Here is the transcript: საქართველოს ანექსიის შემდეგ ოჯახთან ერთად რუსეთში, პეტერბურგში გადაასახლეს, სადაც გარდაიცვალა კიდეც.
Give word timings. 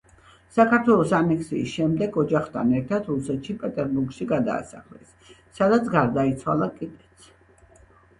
საქართველოს 0.53 1.11
ანექსიის 1.15 1.73
შემდეგ 1.73 2.15
ოჯახთან 2.21 2.71
ერთად 2.79 3.11
რუსეთში, 3.13 3.55
პეტერბურგში 3.65 4.27
გადაასახლეს, 4.31 5.13
სადაც 5.59 5.93
გარდაიცვალა 5.97 6.71
კიდეც. 6.81 7.29